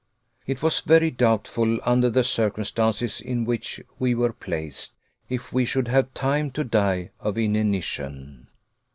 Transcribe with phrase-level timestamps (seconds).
[0.47, 4.95] It was very doubtful, under the circumstances in which we were placed,
[5.29, 8.47] if we should have time to die of inanition.